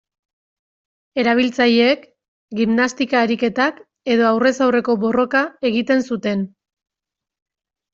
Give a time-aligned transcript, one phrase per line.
[1.23, 2.07] Erabiltzaileek,
[2.61, 3.79] gimnastika ariketak
[4.17, 6.47] edo aurrez aurreko borroka egiten zuten.